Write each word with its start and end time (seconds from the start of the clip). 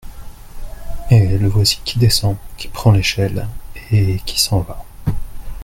Et 1.11 1.37
le 1.37 1.47
voici 1.47 1.79
qui 1.85 1.99
descend, 1.99 2.35
qui 2.57 2.67
prend 2.67 2.89
l'échelle, 2.91 3.47
et 3.91 4.19
qui 4.25 4.39
s'en 4.39 4.61
va. 4.61 4.83